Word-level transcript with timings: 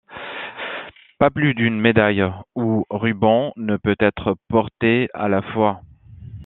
Pas 1.19 1.29
plus 1.29 1.53
d'une 1.53 1.79
médaille 1.79 2.23
ou 2.55 2.85
ruban 2.89 3.53
ne 3.55 3.77
peut 3.77 3.95
être 3.99 4.33
porté 4.49 5.09
à 5.13 5.27
la 5.29 5.43
fois. 5.53 5.81